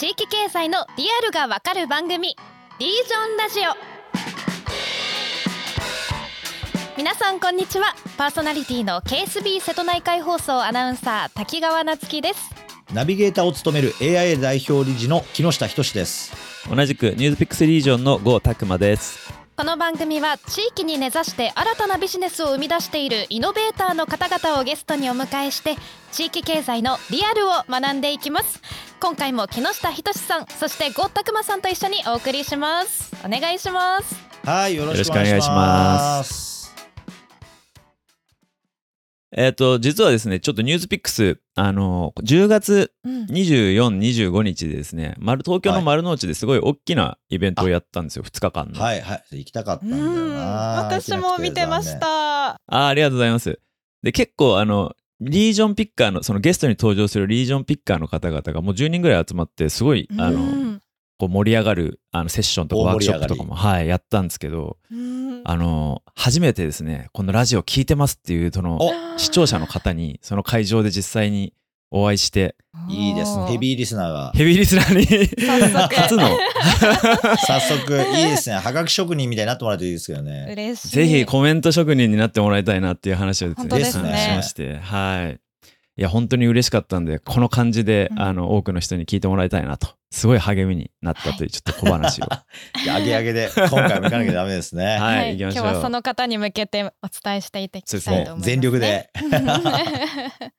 [0.00, 2.34] 地域経済のリアルがわかる番組
[2.78, 3.64] リージョンラジオ
[6.96, 12.50] 皆さんこんにちはパーソナリティの KSB 瀬戸内海放送アナウンサー滝川夏樹です
[12.94, 16.32] ナビゲーターを務める AIA 代表理事の木下仁です。
[16.68, 19.39] 同じくニュースピックスリージョンの郷拓馬です。
[19.60, 25.76] この番組は地域に根ざして新たなビジネスを生み出しているイノベーターの方々をゲストにお迎えして
[26.12, 28.62] 地域経済のリアルを学んでいきます。
[29.00, 33.14] 今回も木下仁さんそして郷拓馬さんと一緒にお送りします。
[33.22, 34.16] お願いします。
[34.46, 35.60] はい、よろしくお願いしよろしくお願
[36.20, 36.49] いします。
[39.36, 48.80] えっ、と、実はですね、ちょっとニュースピックス、あの、10月うん24、25日でですね、丸東京のはい丸の内ですごい大きなイベントをやったんですよ、2日間の。
[48.80, 50.40] はいはい、行きたかったんだようんな。
[50.90, 51.98] 私も見てまし。
[52.00, 53.60] たあーありがとうございます。
[54.02, 60.80] で、結構、あの、リージョンピッカーの、そのゲストに登場するリージョンピッカーの方々がもう10人ぐらい集まって、すごい、あうの、ん
[61.20, 71.54] こう盛り上がるあのセッションとか大ワークショップとかも、はい、やったんですけど、うんあの、初めてですね、このラジオ聞いてますっていう、その、お視聴者の方に、その会場で実際に
[71.90, 72.56] お会いして、
[72.88, 73.46] いいですね。
[73.46, 74.32] ヘービーリスナーが。
[74.34, 75.06] ヘビーリスナーに
[75.96, 76.28] 初の、
[77.46, 78.56] 早速、いいですね。
[78.56, 80.48] はがき職人みたいになってもらうといいですけどね。
[80.52, 85.40] 嬉しいぜひコメント職人になってもらいたいなっていう話をですねしまして、はい。
[86.00, 88.22] いや、本当に嬉しかったんで、この感じで、うん。
[88.22, 92.24] あの、多くの人に聞いてもらいたいなと、すごい励みになったという、ちょっと小話を。
[92.82, 94.96] いや、上げ上げで、今回も行かなきゃダメですね。
[94.96, 95.64] はい行きましょう。
[95.64, 96.90] 今日はその方に向けてお
[97.22, 98.30] 伝えしていただきたいとそうですね。
[98.30, 99.10] 思います、全力で。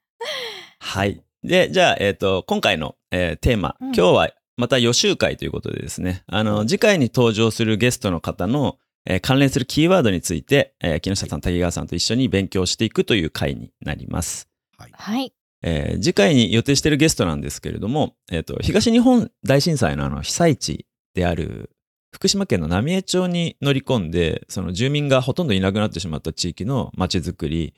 [0.78, 1.24] はい。
[1.44, 3.88] で、じゃあ、えっ、と、今回の、えーテーマ、うん。
[3.88, 14.51] 今日はまた予習会ということでですね、あの、次回に登場するゲストの方の、えー関連するキーワードについて、えー木下さん、滝川さんと一緒に勉強していくという回になります。
[14.82, 21.72] はいえー次回に予定しているゲストなんですけれども、えっ、と、東日本大震災のあの被災地である
[22.14, 27.74] 福島県の浪江町に乗り込んで、その住民がほとんどいなくなってしまった地域の街づくり、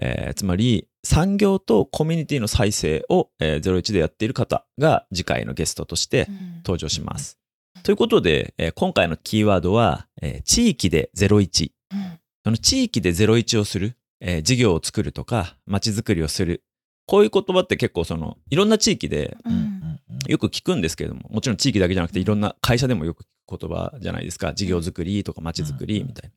[0.00, 6.28] えーつまり産業とコミュニティの再生を、えー、01でやっている方が次回のゲストとして
[6.64, 7.38] 登場します。
[7.82, 11.70] ということで、えー今回のキーワードは、えー地域で01。
[11.92, 16.62] うんその地域で01をする、えー事業を作るとか、街づくりをする。
[17.06, 19.36] こういう言葉って結構その、いろんな地域で
[20.26, 23.26] よく聞くんですけれども、もちろん地域だけじゃなくていろんな会社でもよく聞
[23.56, 24.52] く言葉じゃないですか。
[24.52, 26.30] 事業作りとか街づくりみたい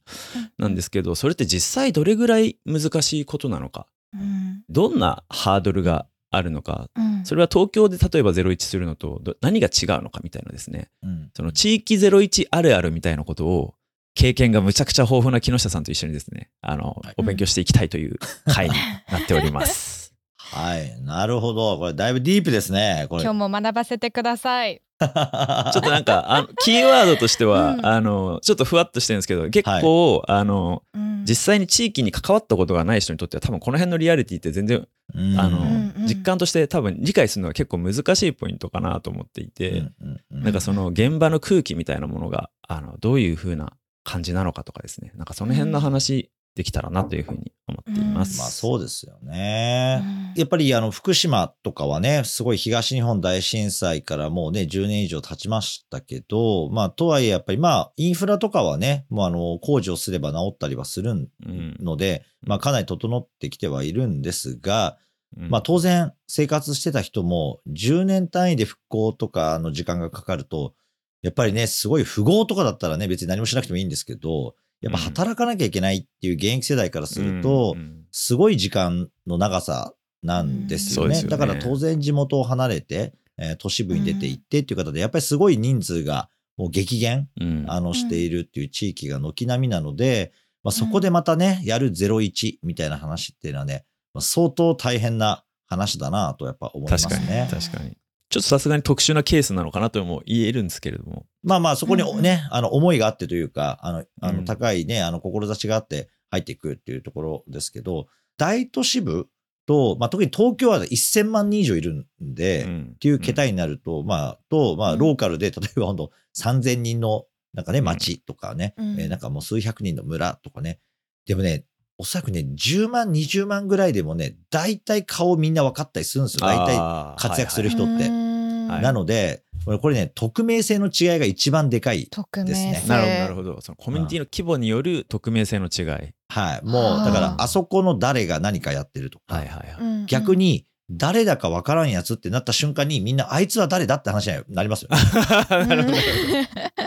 [0.57, 0.65] な。
[0.65, 3.87] なんですけど、それって実際どれぐらい難しいことなのか。
[4.13, 6.89] うんどんなハードルがあるのか。
[6.95, 10.89] うんそれは東京で例えば01するのとど何が違うのかみたいなですね。
[11.03, 13.75] うんその地域01あるあるみたいなことを
[14.13, 18.17] 経験がむちゃくちゃ豊富な木下さんと一緒にですね、あの、はいお勉強していきたいという
[18.47, 18.75] 回に
[19.11, 20.13] なっております。
[20.37, 21.01] はい。
[21.03, 21.77] なるほど。
[21.77, 23.05] これ、だいぶディープですね。
[23.09, 23.23] これ。
[23.23, 43.73] 今日も学ばせてください ちょっとなんか、あのキーワードとしては、うんあの、ちょっとふわっとしてるんですけど、結構、あの、うん実際に地域に関わったことがない人にとっては多分この辺のリアリティって全然、うんあの、うんうん実感として多分理解するのは結構難しいポイントかなと思っていて、うんうんうんなんかその現場の空気みたいなものが、あの、どういう風な
[44.03, 48.37] 感じなのかとかですね、なんかその辺の話できたらなというふうに思っています。
[48.37, 50.33] まあそうですよね。
[50.35, 61.77] やっぱりあの福島とかはね、すごい東日本大震災からもうね、10年以上経ちましたけど、まあとはいえやっぱりまあインフラとかはね、もうあの工事をすれば治ったりはするうん。
[61.79, 64.97] ので、まあかなり整ってきてはいるんですが、
[65.37, 65.49] うん。
[65.49, 70.73] まあ当然生活してた人も10年単位で復興とかの時間がかかると、
[71.21, 77.75] やっぱりね、すごい富豪とかだったらね、別に何もしなくてもいいんですけど、やっぱ働かなきゃいけないっていう現役世代からすると、
[78.11, 79.93] すごい時間の長さ
[80.23, 81.17] なんですよね。
[81.17, 81.29] よね。
[81.29, 87.65] だから当然地元を離れて、えー都市部に出て行ってっていう方で、やっぱりすごい人数がもう激減、うん。
[87.67, 90.31] あの、しているっていう地域が軒並みなので、
[90.63, 97.47] まあ、そこでまたね、やる01みたいな話っていうのはね、まあ、相当大変な話だなとやっぱ思いますね。
[97.49, 97.97] 確かに。
[98.31, 101.25] ちょっとさすがに特殊なケースなのかなとも言えるんですけれども。
[101.43, 104.45] まあまあ、そこにうんね、あの、思いがあってというか、あの、あの、うん。
[104.45, 108.07] 高いね、あの、志があって入っていくっていうところですけど、
[108.37, 109.27] 大都市部
[109.65, 112.91] と、まあ特に東京は1000万人以上いるんで、ん。
[112.95, 114.99] っていう桁になると、まあ、と、まあ、うん。
[114.99, 117.85] ローカルで、例えば本当3000人の、なんかね、うん。
[117.85, 118.99] 町とかね、うん。
[118.99, 120.79] えーなんかもう数百人の村とかね。
[121.25, 121.65] でもね、
[122.01, 126.39] おそらくね、10万、20万ぐらいでもね、大体顔みんな分かったりするんですよ。
[126.47, 127.15] 大体。
[127.15, 129.43] 活躍するはい人ってはいなので、
[129.79, 132.07] これね、匿名性の違いが一番でかい。
[132.09, 133.61] 匿ですねなるほど、なるほど。
[133.61, 136.09] そのコミュニティの規模による匿名性の違い。
[136.29, 136.65] はい。
[136.65, 139.83] もう、だから、あそこの誰が何かやってるとか、はいはいはい。
[139.83, 144.89] うん逆に誰だかわからんやつってなった瞬間にみんなあいつは誰だって話になりますよ。
[145.49, 145.97] なるほど。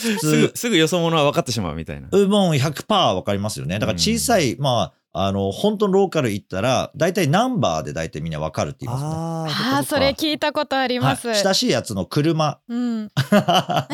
[0.00, 2.08] 普すぐ、すぐよそ者は分かってしまうみたいな。
[2.10, 3.78] うんもう100%わかりますよね。
[3.78, 9.10] だから小さい、まあ、あの、本当のローカル行ったら、大体ナンバーで大体みんなわかるって言いますね。
[9.10, 12.60] あああそれ聞いたことあります、はい、親しいやつの車。
[12.68, 13.08] うん。
[13.32, 13.88] あ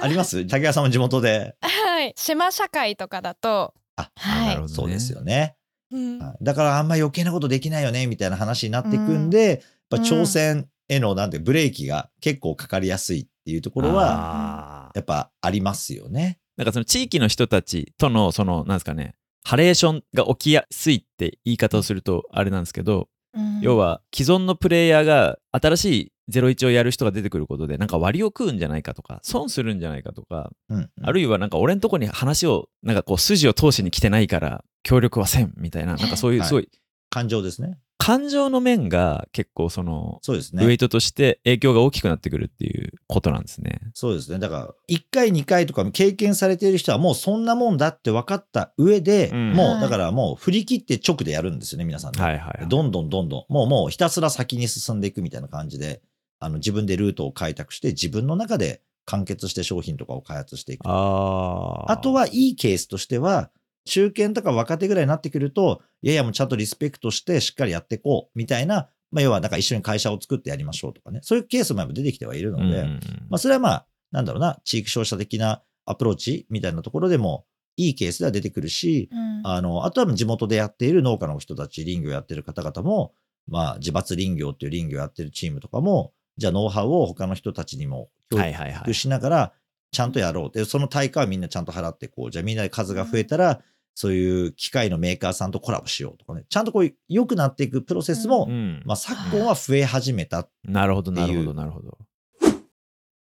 [0.00, 0.46] あります？
[0.46, 1.56] 竹谷さんも地元で。
[1.60, 2.14] はい。
[2.16, 3.74] 島社会とかだと。
[3.96, 4.46] あ、はい。
[4.48, 4.74] なるほどね。
[4.74, 5.56] そうですよね。
[5.90, 6.18] うん。
[6.18, 6.44] はい。
[6.44, 9.48] だからあんま余計なことできないよねみたいな話になっていくんで、
[9.90, 16.38] やっぱ挑戦へのなんてブレーキが結構かかりやすいっていうところはやっぱありますよね。
[16.56, 19.14] なんかその地域の人たちとのそのなんですかね
[19.44, 36.70] ハレーションが起きやすいって言い方をするとあれなんですけど、うん要は既存のプレイヤーが新しい01をやる人が出てくることでなんか割を食うんじゃないかとか損するんじゃないかとか、うん、あるいはなんか俺んとこに話をなんかこう筋を通しに来てないから協力はせんみたいななんかそういうはいすごい
[37.10, 37.78] 感情ですね。
[37.98, 40.76] 感情の面が結構そのそうですウェイね。
[40.78, 43.80] トとして影響が大きくなってくるっていうことなんですね。
[43.94, 44.38] そうですね。
[44.38, 52.22] だから、1回、2回とか経験されている人はもうそんなもんだって分かった上で、うんもう、はいだからもう振り切って直でやるんですよね、皆さんね。
[52.22, 52.68] はいはいはい。
[52.68, 56.02] どんどんどんどん、もうもうひたすら先に進んでいくみたいな感じで、
[56.38, 60.82] あの自分でルートを開拓して、自分の中で完結して商品とかを開発していく。
[60.86, 63.50] あとはいいケースとしては、
[63.86, 73.00] 中堅とか若手ぐらいになってくると、いやいやもうちゃんとリスペクトしてしっかりやっていこうみたいな、まあ、要はなんか一緒に会社を作ってやりましょうとかね、そういうケースもやっぱ出てきてはいるので、うんうんうん
[73.30, 77.46] まあ、それはまあ、なんだろうな、地域消費者的なアプローチみたいなところでも、
[77.76, 83.12] いいケースでは出てくるし、うんあの、あとは地元でやっている農家の人たち、林業やってる方々も、
[83.46, 88.80] まあ、自伐林業っていう林業やってるチームとかも、じゃあノウハウを他の人たちにも教はいはいはい。
[88.82, 89.52] 育しながら、
[89.92, 90.56] ちゃんとやろう。
[90.56, 93.62] で、その対価はみんなちゃんと払って、こう、じゃあみんなで数が増えたら、
[93.96, 100.48] そういう機械のメーカーさんとコラボしようとかね、ちゃんとこう、良くなっていくプロセスも、うんまあ、昨今は増え始めた。
[100.64, 101.98] なるほどなるほどなるほど。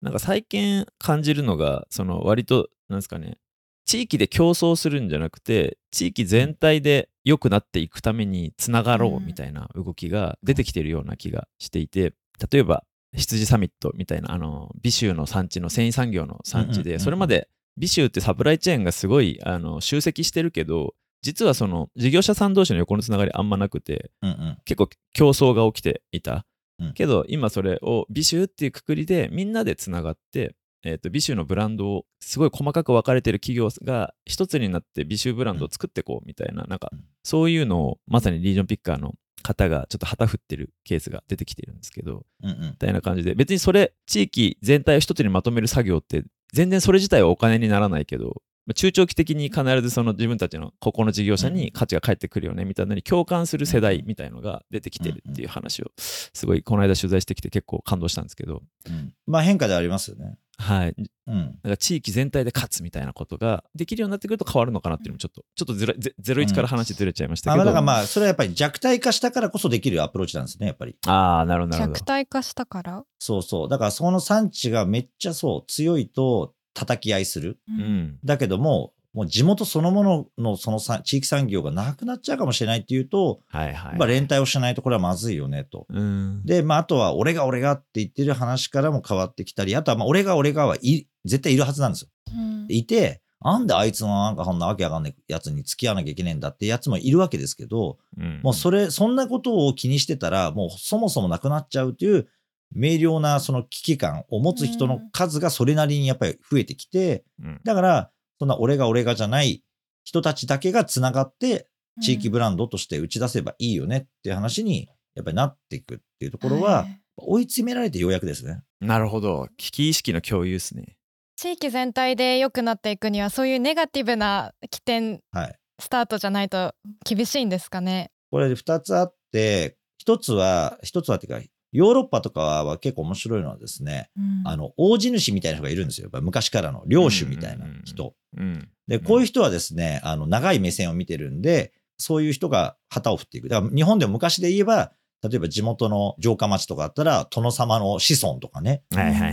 [0.01, 3.37] なんか最近感じるのがその割となんですかね
[3.85, 12.13] 地域で競争するんじゃなくて地域全体で良くなっていくためにつながろうみたいな動きが出てきてるような気がしていて
[12.51, 12.83] 例えば
[13.15, 20.93] 羊サミットみたいなあの美州の産地の繊維産業の産地でそれまで美州ってサプライチェーンがすごいあの集積してるけど
[21.23, 24.57] 実はその事業者さん同士の横のつながりあんまなくてうんうん。
[24.65, 26.45] 結構競争が起きていた、
[26.79, 26.93] うん。
[26.93, 37.03] けど今それを美酒っていうくくりでみんなでつながって、えー、と美酒のブランドをすごい細かく分かれてる企業が一つになって美酒ブランドを作っていこうみたいななんかうん。
[37.23, 42.61] そういうのをまさにリージョンピッカーの方がちょっと旗振ってるケースが出てきてるんですけどうんうん。
[42.71, 58.61] みたいな感じで別にそれ地域全体を一つにまとめる作業って全然それ自体はお金にならないけどまあ中長期的に必ずその自分たちのここの事業者に価値が返ってくるよねみたいなのに共感する世代みたいのが出てきてるっていう話をすごいこの間取材してきて結構感動したんですけど。
[58.87, 59.13] うん。
[59.27, 60.37] まあ変化ではありますよね。
[60.57, 60.95] はい
[61.27, 61.59] うん。
[61.63, 70.95] なんか地域全体で勝つみたいなことができるようになってくると変わるのかなっていうのもちょっとちょっとずらゼゼロ一から話ずれちゃいましたあけど、まあだからまあ、それはやっぱり弱体化したからこそできるアプローチなんですね、やっぱり。
[71.07, 73.69] ああなるほどなるほど弱体化したから、そうそう。
[73.69, 77.59] だからその産地がめっちゃそう強いと叩き合いする。
[77.69, 83.97] ううんだけども、もう地元そのもののそのさ地域産業がなくなっちゃうかもしれないっていうと、はいはい。
[83.97, 85.85] まあ連帯をしないとこれはまずいよねと。
[85.89, 86.45] うん。
[86.45, 92.09] で、まああとは俺が俺がって言ってる話からも変わってきたり、あとはまあ俺が俺がはい絶対いるはずなんですよ。
[92.35, 92.65] うん。
[92.69, 98.39] いて、なんであいつのなんかこんなわけわかんないやつに付き合わなきゃいけないんだってやつもいるわけですけど、うん。
[98.41, 102.27] もうそれ、そんなことを気にしてたら、もうそもそもなくなっちゃうという、
[102.75, 107.61] 明瞭なその危機感を持つ人の数がそれなりにやっぱり増えてきて、うん。
[107.63, 108.09] だから、
[108.43, 109.63] そんな俺が俺がじゃない
[110.03, 111.69] 人たちだけがつながって、
[112.01, 118.63] 地域ブランドとして打ち出せばいいよねっていう話に、やっぱりなっていくっていうところは、い追い詰められてようやくですね。
[118.81, 120.97] なるほど危機意識の共有ですね
[121.37, 125.55] 地域全体で良くなっていくにはそういうネガティブな起点はい。
[125.79, 126.73] スタートじゃないと
[127.05, 128.11] 厳しいんですかね。
[128.29, 131.41] これ二つあって、一つは、一つはっていうか、
[131.73, 136.05] ヨーロッパとかは結構面白いのはですね、うんあの、大地主みたいな人がいるんですよ。
[136.05, 138.13] やっぱ昔からの領主みたいな人。
[138.37, 143.47] うんで、こういう人はですね、あの、長い目線を見てるんで、そういう人が旗を振っていく。
[143.47, 144.91] だから日本でも昔で言えば、
[145.23, 148.83] 例えば地元の城下町とかあったら、殿様の子孫とかね。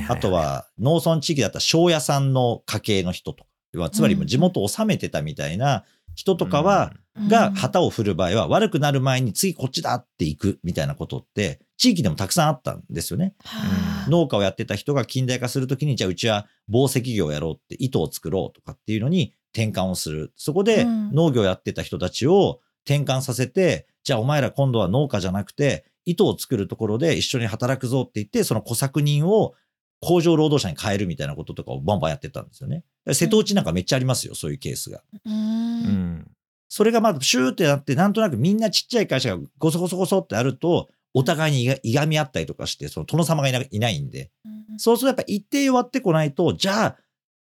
[0.08, 3.50] あとは農村地域だったら庄屋さんの家系の人とか。
[3.72, 6.92] 要はつまり地元を治めてたみたいな人とかは、
[7.28, 13.34] が旗を振る場合は悪くなる前に次こっちだっていくみたいなことって地域でもたくさんあったんですよね。
[13.42, 13.58] は
[14.06, 20.32] あ農家をやってた人が近代化するときにじゃあうちは紡績業をやろうって糸を作ろうとかっていうのに転換をする。
[20.36, 29.54] そこでうん農業やってた人たちを転換させて、じゃあお前ら今度は農家じゃなくて糸を作るところで一緒に働くぞって言って、その小作人を
[30.02, 32.84] 工場労働者に変えるみたいなこととかをバンバンやってたんですよね。
[33.12, 35.02] 瀬戸内なんかめっちゃありますよ、そういうケースが。
[35.24, 36.30] うんうん。
[36.68, 44.30] それがまあ、シューってなって、なんとなくみんなちっちゃい会社がゴソゴソゴソってあると、お互いにいがいがみ合ったりとかして、その殿様がいないないんで、
[44.78, 46.96] そうするとやっぱ一定終わってこないと、じゃあ、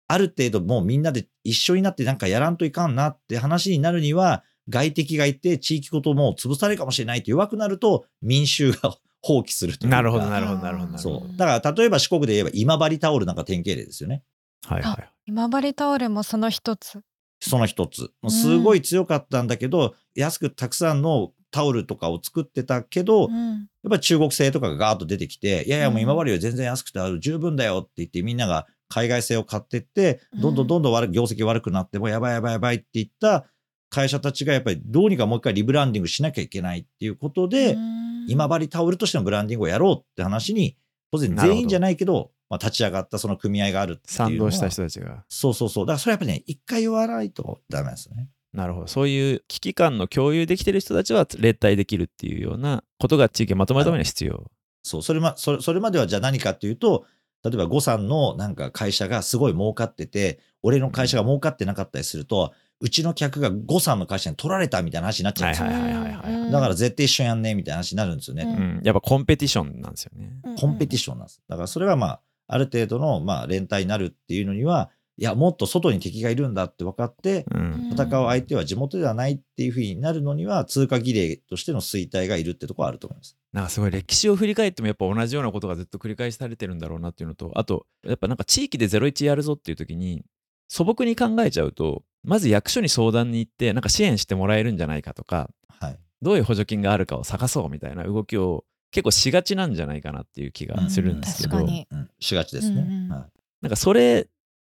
[0.07, 9.95] ある程度もうみんなで一緒になってなんかやらんといかんなって話になるには、外敵がいて地域ごとも潰されるかもしれないって弱くなると、民衆が 放棄するというか。
[9.95, 10.91] なるほど、なるほど、なるほど。
[10.91, 11.37] なるほそどう。
[11.37, 14.23] だから例えば四国で言えば今治タオルなんか典型例ですよね。
[14.67, 15.09] はいはい。
[15.25, 17.01] 今治タオルもその一つ。
[17.39, 18.11] その一つ。
[18.29, 33.45] すごい強かったんだけど、安くたくさんのタオルとかを作ってたけど、うんやっぱり中国製とかがガーッと出てきて、いやいやもう今治より全然安くてある十分だよって言ってみんなが海外製を買ってって、どんどんどんどん悪業績悪くなってもやばいやばいやばいって言った
[33.91, 40.77] 会社たちがやっぱりどうにかもう一回リブランディングしなきゃいけないっていうことで、うん今治タオルとしてのブランディングをやろうって話に、
[41.11, 45.23] 当然全員じゃないけど、まあ、立ち上がったその組合があるっていうのは賛同した人たちが。
[45.29, 45.85] そうそうそう。
[45.85, 48.29] だからそれやっぱりね、一回言わないとダメですね。
[48.55, 48.87] なるほど。
[48.87, 54.49] そういう危機感の共有できてる人たちは連帯できるっていうようなことが地域をまとめるためには必要。
[54.83, 57.05] そう、それま、それそれまではじゃあ何かっていうと、
[57.43, 65.67] 例えば呉さんのなんか会社がすごい儲かってて、俺の会社が儲かってなかったりすると、うちの客が呉さんの会社に取られたみたいな話になっちゃうんですよ。
[65.67, 68.43] はいはいはいはいはいだから絶対一緒にやんねみたいな話になるんですよね。
[68.43, 68.81] ううん。
[68.83, 70.37] やっぱコンペティションなんですよね。
[70.59, 71.41] コンペティションなんです。
[71.47, 77.89] だからそれはまあ、ある程度のまあ連帯になるっていうのには、いや、もっと外に敵がいるんだって分かって、うん。
[77.93, 83.37] 戦う相手は地元ではないっていうふうになるのには、通過儀礼としての衰退がいるってところはあると思います。
[83.53, 90.25] なんかすごい歴史を振り返ってもやっぱ同じようなことがずっと繰り返されてるんだろうなっていうのと、あと、やっぱなんか地域で01やるぞっていう時に、
[90.67, 95.99] 素朴に考えちゃうと、まず役所に相談に行って、なんか支援してもらえるんじゃないかとか、はい。
[96.21, 101.87] どういう補助金があるかを探そうみたいな動きを結構しがちなんじゃないかなっていう気がするんですけど、確かに。
[101.89, 102.81] うん、しがちですね。
[102.81, 104.27] うんうんはいなんかそれ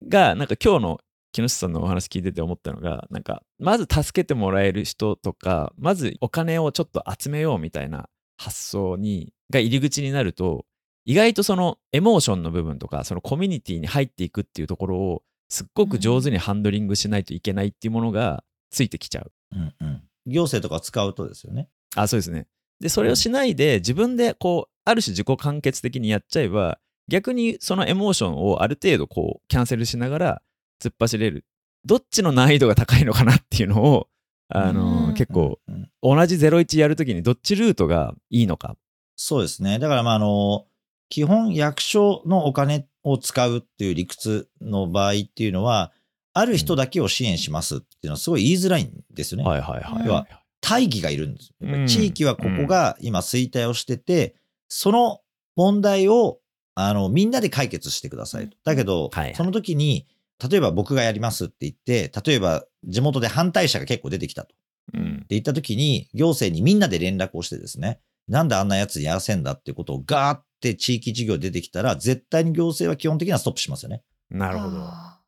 [0.08, 1.00] が、なんか今日の
[1.32, 10.66] 木下さんのお話聞いてて思ったのが、なんかまず助けてもらえる人とか、まずお金をちょっと集めようみたいな発想に、が入り口になると、
[11.06, 19.32] 意外とそのエモーションの部分とか、そのコミュニティに入っていくっていうところを、すっごく上手にハンドリングしないといけないっていうものがついてきちゃう。
[19.56, 20.04] うんうん。
[20.28, 21.70] 行政とか使うとですよね。
[21.96, 22.48] あ、そうですね。
[22.80, 26.80] で、それをしないで、自分でこう、ある種自己完結的にやっちゃえば、
[27.10, 30.42] 逆にそのエモーションをある程度こう、キャンセルしながら
[30.82, 31.46] 突っ走れる。
[31.86, 34.08] どっちの難易度が高いのかなっていうのを、
[34.50, 35.60] あの、うん結構、
[36.02, 38.76] 同じ01やるときにどっちルートがいいのか。
[39.16, 39.80] そうですね。
[39.80, 40.66] だから、まあ、あの、
[41.10, 45.92] 基本役所のお金を使うっていう理屈の場合っていうのは、
[46.34, 49.50] ある人だけを支援しますっていうのはすごい言いづらいんですよね。
[49.50, 50.06] はいはいはい。
[50.06, 50.28] 要は
[50.62, 51.54] 大義がいるんです
[51.88, 54.36] 地域はここが今衰退をしてて、
[54.68, 55.22] その
[55.56, 56.39] 問題を
[56.88, 58.58] あのみんなで解決してくださいと。
[58.64, 60.08] だけど、はいはいその時に、
[60.50, 64.56] 例えば僕がやりますって言って、例えば地元で反対者が結構出てきたと。
[64.94, 74.04] うんって言った時に、行政にみんなで連絡をしてですね、なんであんなやつにやらせんだっていうことをガーって地域事業出てきたら、絶対に行政は基本的にはストップしますよね。
[74.30, 74.78] なるほど。
[74.82, 75.20] あ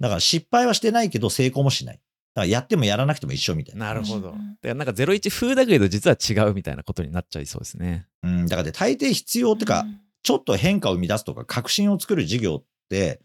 [0.00, 1.96] だから失敗はしてないけど成功もしない。
[1.96, 3.86] だからやってもやらなくても一緒みたいな。
[3.86, 4.32] なるほど。
[4.32, 8.06] だからなんか01風だけど実は違うみたいなことになっちゃいそうですね。
[8.22, 13.20] うん、だからね大抵必要ってか、うんちょっと変化を生み出すとか、革新を作る事業って、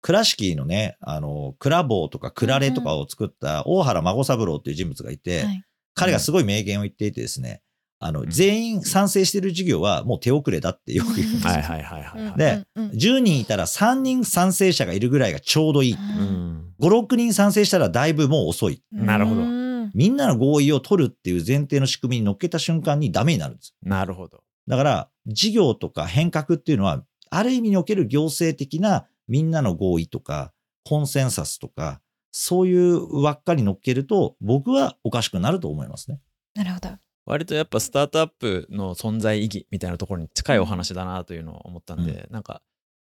[0.00, 5.62] 倉敷のね、あの、倉坊とか倉レとかを作った大原孫三郎っていう人物がいて、はい
[5.98, 7.62] 彼がすごい名言を言っていてですね、
[7.98, 11.50] あの、ん全員賛成してる事業はもう手遅れだってよく言うんですよ。
[11.52, 12.36] はいはいはいはいはい。
[12.36, 15.92] でうんうん10人いたら3人賛成者がいるぐらいがちょうどいい。
[15.94, 16.24] ううん
[16.58, 16.74] ん。
[16.78, 18.82] 5、6人賛成したらだいぶもう遅い。
[18.92, 24.42] なるほどうんみんなの合意を取るっていう前提の仕組みに乗っけた瞬間にダメになるんですよなるほど。
[24.68, 30.52] だから、事業とか変革っていうのは、ある意味における行政的なみんなの合意とか、
[30.84, 36.20] コンセンサスとか、そういう輪っかに乗っけると、僕はおかしくなると思いますね。
[36.54, 36.90] なるほど。
[37.24, 42.62] 割とやっぱスタートアップの存在意義みたいなところに近いお話だなというのを思ったんで、なんか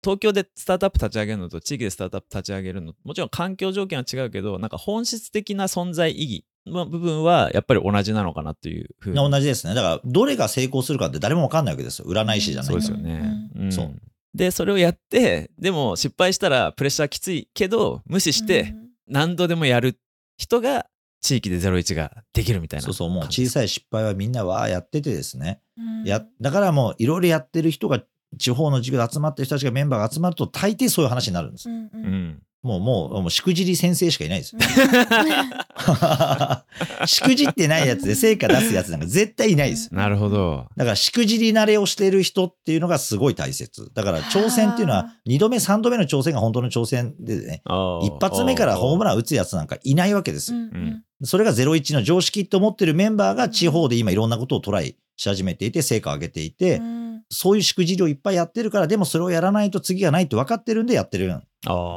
[0.03, 9.15] 東京でスタートアップ立ち上げるのと地域でスタートアップ立ち上げるのもちろん環境条件は違うけどなんか本質的な存在意義の部分はやっぱり同じなのかなっていうふうに。
[9.15, 9.73] 同じですね。
[9.73, 12.05] だから、どれが成功するかって誰もわかんないわけですよ。
[12.07, 12.69] 占い師じゃない。
[12.69, 13.71] からそうですよね、うん。
[13.71, 13.95] そう。
[14.33, 18.73] でそれをやってでも失敗したらプレッシャーきついけど無視して
[19.07, 19.99] 何度でもやる
[20.37, 20.87] 人が
[21.23, 25.61] 地域で01ができるみたいなそうそう、もう小いさい失敗はみんなわーやっててですね。
[25.77, 26.03] うん。
[26.03, 28.03] や、だからもういろいろやってる人が、
[28.37, 31.69] 地方の授業で集まってる人たちがメンバーが集まると大抵そういう話になるんです。
[31.69, 34.61] うんううんんもう、もう、もう、しくじり先生しかいないですよ。
[37.05, 39.97] しくじってないやつで成果出すやつなんか絶対いないですよ。
[39.97, 40.67] なるほど。
[40.77, 43.91] だから、しくじり慣れをしてる人っていうのがすごい大切。
[43.93, 50.59] だから、挑戦っていうのはは、2度目、3度目の挑戦が本当の挑戦でね、一一発目からホームララン打つやつなんかいないわけですよ。
[50.59, 61.33] うんそれが01の常識って思ってるメンバーが地方で今いろんなことをトライし始めていて、成果を上げていて、うんそういうしくじりをいっぱいやってるから、でもそれをやらないと次がないって分かってるんでやってる。
[61.33, 61.43] ン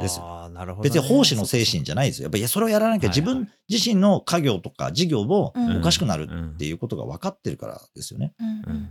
[0.01, 0.49] ですよ。
[0.49, 0.89] なるほどね。
[0.89, 2.25] 別に奉仕の精神じゃないですよ。
[2.25, 8.33] やっぱりいやそれをやらなきゃ自分自身の家業とか事業もうんおかしくなるうんっていうことが分かってるからですよね。
[8.39, 8.89] うんうん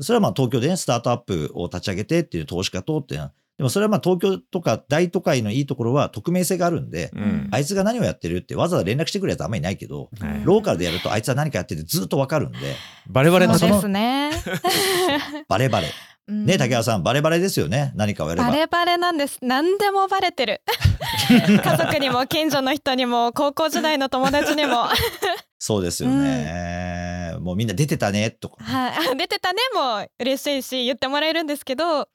[0.00, 12.58] それはまあ東京でね、スタートアップを立ち上げてっていう投資家とっていうのはでもそれはまあ東京とか大都会のいいところは匿名性があるんで、うんあいつが何をやってるってわざわざ連絡してくるやつあんまりいないけど、はいローカルでやるとあいつは何かやっててずっと分かるんで、
[13.08, 14.30] バレバレのそうのですね。
[15.48, 15.88] バレバレ。
[16.28, 17.92] ね、竹原ささん、バレバレですよね。
[17.96, 18.48] 何かをやれば。
[18.48, 19.38] バレバレなんです。
[19.42, 20.62] 何でもバレてる。
[21.28, 24.86] 家族にも近所の人にも高校時代の友達にも。
[25.64, 27.36] そうですよね。
[27.38, 28.64] もうみんな出てたね、とか。
[28.64, 32.06] はい、出てたねも嬉しいし言ってもらえるんですけど、や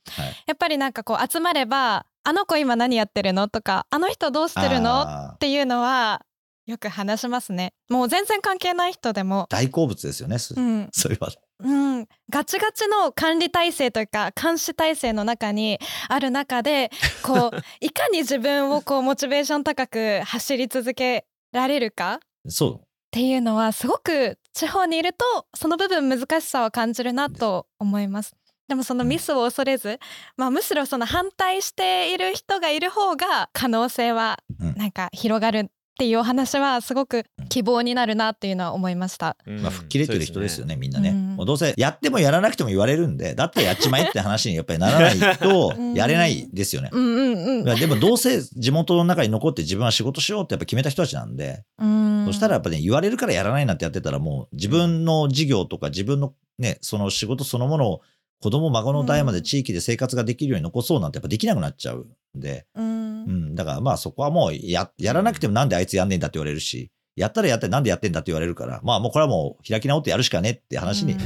[0.54, 5.04] っぱりなんかこう集まれば「あの子今何やってるの?」とか「あの人どうしてるの?」
[5.36, 6.26] っていうのは
[6.66, 7.72] よく話しますね。
[7.88, 9.48] もう全然関係ない人でも。
[9.50, 10.40] 大好物ですよね。
[10.40, 11.30] そうんそれは。
[11.64, 16.92] うん、ガチガチの管理体制というか監視体制の中にある中で
[17.24, 22.87] こう いかに自分をこうモチベーション高く走り続けられるかそう。
[23.18, 28.36] っていうのはすごく地方にいるとその部分難しさを感じるなと思います。
[28.68, 29.98] でもそのミスを恐れず、
[30.36, 39.36] まあ、むしろその反対している人がいる方が可能性はうんなんか広がるっていうお話はすごく希望になるなっていうのは思いました。
[39.48, 41.10] うんまあ、吹っ切れてる人ですよね、みんなね。
[41.10, 46.90] うんもうどうせやってもやらなくても言われるんで、だったらやっちまえって話にやっぱりならないと うん、やれないですよね。
[46.92, 58.02] うんうんうんまあでもどうせ地元の中に残って自分は仕事しようってやっぱ決めた人たちなんで、うんそしたらやっぱね、言われるからやらないなんてやってたらもう自分の事業とか自分のね、その仕事そのものを
[58.40, 63.24] 子供孫の代まで地域で生活ができるように残そうなんてやっぱできなくなっちゃうんで、うん。
[63.24, 71.20] うん、だからまあそこはもうや、やらなくてもなんであいつやんねえんだって言われるし、やったらやってなんでやってんだって言われるから、まあもうこれはもう開き直ってやるしかねって話にうん。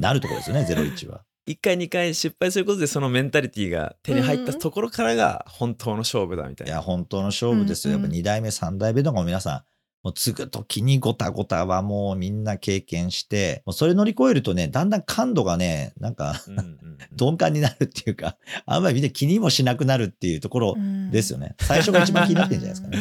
[0.00, 1.24] なるところですよね、01は。
[1.48, 6.74] 1回2回失敗することでそのメンタリティーが手に入ったところからが本当の勝負だみたいな。
[6.74, 7.94] いや、本当の勝負ですよ。
[7.94, 9.62] やっぱ2代目、3代目とかも皆さん、
[10.08, 16.78] もう継ぐときにごたごたはもうみんな経験して、もうそれ乗り越えるとね、だんだん感度がね、なんかうんうんうん
[17.18, 20.76] 鈍感になるっていうか、あんまりみんな気にもしなくなるっていうところ
[21.10, 21.56] ですよね。
[21.60, 22.98] 最初が一番気になってるんじゃないですかね。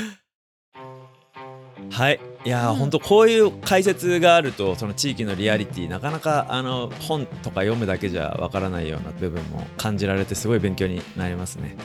[1.89, 11.78] はいいやー、うん本当こういう解説があるとその地域のリアリティなかなかあの本とか読むだけじゃわからないような部分も感じられてすごい勉強になりますね。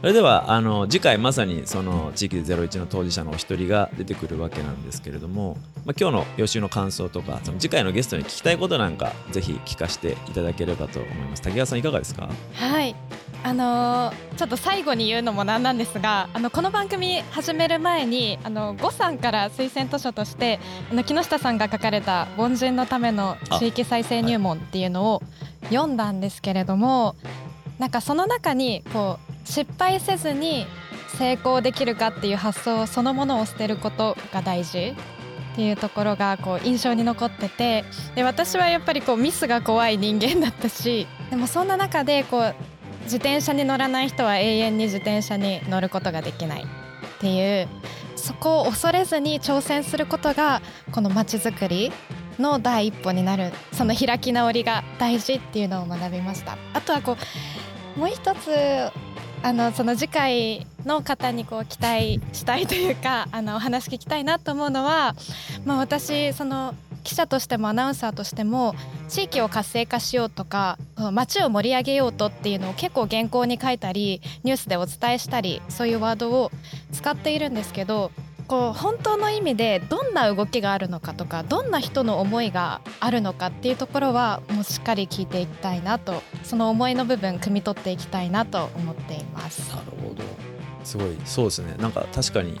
[0.00, 11.42] それではあの次回まさにその地域で01の当事者のお一人が出てくるわけなんですけれども、まあ、今日の予習の感想とかその次回のゲストに聞きたいことなんかぜひ聞かせていただければと思います。
[11.42, 12.28] 竹川さんいかがですか？
[12.54, 12.94] はい
[13.42, 20.60] あのーちょっと最後に言うのもなんなんですがあのこの番組始める前にあの呉さんから推薦図書として
[20.92, 25.22] あの木下さんが書かれた「凡人のための地域再生入門」っていうのを
[25.70, 27.16] 読んだんですけれども、
[27.80, 30.66] なんかその中にこう失敗せずに
[31.16, 34.94] 成功できるかっていう発想そのものを捨てることが大事。
[35.52, 37.84] っていうところがこう印象に残ってて。
[38.14, 41.08] で私はやっぱりこうミスが怖い人間だったし。
[41.30, 42.54] でもそんな中でこう
[43.04, 46.62] 自転車に乗らない人は永遠に自転車に乗ることができない。
[46.62, 46.66] っ
[47.20, 47.68] ていう。
[48.14, 50.60] そこを恐れずに挑戦することが
[50.92, 51.92] この街づくり
[52.38, 53.52] の第一歩になる。
[53.72, 56.58] その開き直りが大事っていうのを学びました。
[56.74, 57.16] あとはこ
[57.96, 58.92] うもう一つ
[59.42, 65.14] あのその次回の方にこう期待したいというか あのお話聞きたいなと思うのは、
[65.64, 66.74] まあ、私その
[67.04, 68.74] 記者としてもアナウンサーとしても
[69.08, 70.78] 地域を活性化しようとか
[71.12, 76.50] 街を盛り上げようとっていうのを結構原稿に書いたりニュースでお伝えしたりそういうワードを
[76.92, 78.10] 使っているんですけど
[78.48, 89.68] こう本当の意味でどんな動きがあるのかとかどんな人の思いがあるのかっていうところはもうしっかり聞いていきたいなとその思いの部分汲み取っていきたいなと思っています。
[89.70, 90.24] なるほど。
[90.82, 91.16] すごい。
[91.26, 91.74] そうですね。
[91.78, 92.58] なんか確かに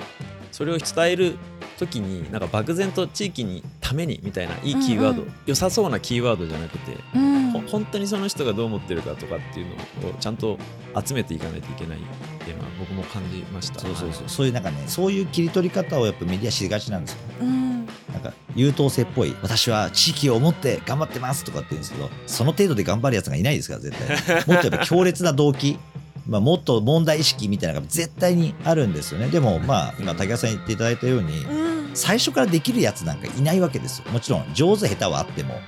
[0.52, 1.38] それを伝える
[1.78, 7.50] 時になんか漠然と地域にためにみたいないいキーワード、うんうん良さそうなキーワードじゃなくて、うん。
[7.52, 9.66] ほ本当にその人がどう思ってるかとかっていう
[10.02, 10.58] のをちゃんと
[11.06, 12.00] 集めていかないといけないっ
[12.44, 13.80] ていうのは僕も感じました。
[13.80, 14.28] そうそうそう。
[14.28, 17.18] そういうなんかね、そういう切り取り方をやっぱメディアしがちなんですよ。
[17.40, 17.86] うん。
[18.12, 24.36] なんか優等生っぽい、私は地域を思って頑張ってますとかって言うんですけど、その程度で頑張るやつがいないですから、絶対。
[24.46, 25.78] もっとやっぱ強烈な動機。
[26.26, 29.28] まあ、もっと問題意識みたいなのが絶対にあるんですよね。
[29.28, 31.67] でもまあ今竹谷さん言っていただいたようにうん
[31.98, 34.10] 最初からできるやつなんかいないわけですよ。
[34.12, 35.60] もちろん上手下手はあっても。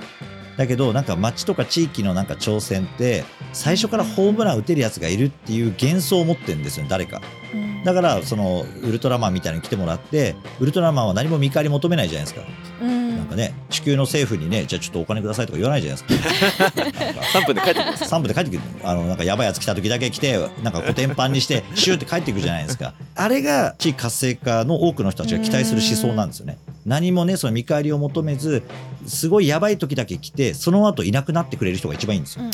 [0.56, 7.20] だけどなんか町とか地域のなんか挑戦って最初からホームラン打てるやつがいるっていう幻想を持ってるんですよ誰か。
[7.52, 7.82] うん。
[7.82, 12.46] だからそのウルトラマンみたいに来てもらってウルトラマンは何も見返り求めないじゃないですか。
[12.82, 12.99] うん
[13.30, 16.68] かね地球の政府にねじゃあちょっとお金くださいとか言わないじゃないですか。
[17.40, 18.60] 3分で帰ってきます3分で帰ってくる。
[18.84, 22.94] あのなんかやばいやつ来た時だけ来てなんかコテンパンにしてシューって帰っていくじゃないですか。
[23.14, 26.58] あれが地域活性化の多くの人たちが期待する思想なんですよね。
[26.84, 28.62] 何もねその見返りを求めず
[29.06, 32.44] すごいやばい時だけ来てその後いなくなってくれる人が一番いいんですよ。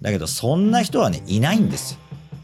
[0.00, 1.98] だけどそんな人はねいないんですよ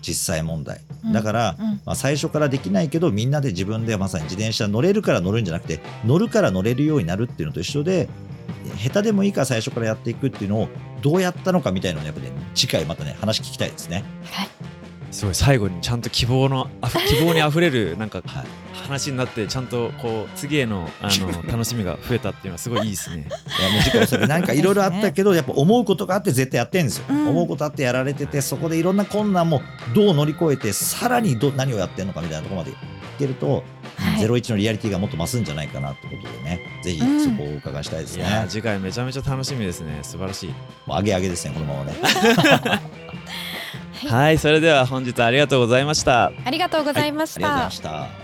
[0.07, 0.81] 実際問題。
[1.13, 1.81] だから、うん。
[1.85, 8.09] まあ、最初からできないけどみんなで自分でまさに自転車乗れるから乗るんじゃなくて乗るから乗れるようになるっていうのと一緒で
[8.77, 10.69] 下手でもいいから最初からやっていくっていうのを
[11.03, 14.05] どうやったのかみたいなのをやっぱね次回またね話聞きたいですね。
[14.25, 14.49] はい。
[15.11, 16.69] すごい最後にちゃんと希望の
[17.09, 23.27] 希望にあふれるなんかはい話になってちゃんとこう次へのあの 楽しみが増えたっていうのはすごいいいですね。
[23.27, 27.29] いやもうなんかいろいろあったけど、やっぱ思うことがあって絶対やってんですよ、うん。
[27.29, 29.63] 思うことあってやられててそこでいろんな困難も
[29.95, 32.75] どう乗り越えてさらにど何をやってんのかみたいなところまでい
[33.19, 33.65] けると、
[33.97, 34.21] はい。
[34.21, 40.01] ゼロ一のリアリティがもっと増すんじゃないかなってことでねぜひうんそこをお伺いしたいですね、いやー次回めちゃめちゃ楽しみですね。
[40.03, 40.49] 素晴らしい。
[40.87, 41.93] もう上げ上げですねこのままね。
[44.03, 44.11] はい。
[44.11, 46.33] はいそれでは本日ありがとうございました。
[46.45, 48.24] ありがとうございましありがとうございたました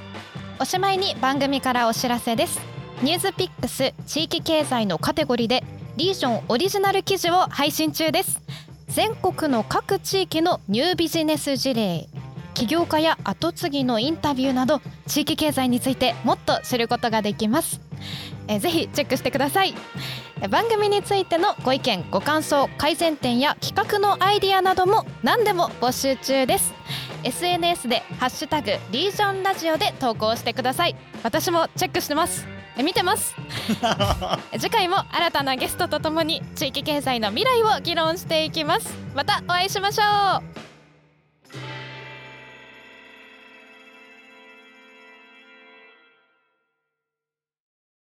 [0.61, 2.61] おしまいに番組からお知らせです。
[3.01, 5.65] ニュースピックス地域経済のカテゴリーで
[5.97, 8.43] リージョンオリジナル記事を配信中です。
[8.89, 12.09] 全国の各地域のニュービジネス事例
[12.53, 17.81] 起業家や後継ぎのインタビューなど地域経済についてもっと知ることができます。
[18.47, 19.75] えぜひチェックしてください。
[20.43, 26.75] えー番組についてのご意見ご感想改善点や企画のアイディアなども何でも募集中です。
[27.25, 30.97] SNS でハッシュタグリージョンラジオで投稿してください。
[31.23, 32.47] 私もチェックしてます。
[32.77, 33.35] え見てます？
[34.59, 38.95] 次回も新たなゲストとともに地域経済の未来を議論していきます。
[39.15, 40.70] またお会いしましょう